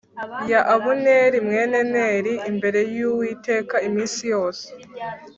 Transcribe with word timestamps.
ya 0.51 0.61
Abuneri 0.75 1.37
mwene 1.47 1.79
Neri, 1.93 2.33
imbere 2.51 2.79
y’Uwiteka 2.95 3.75
iminsi 3.87 4.21
yose. 4.33 4.65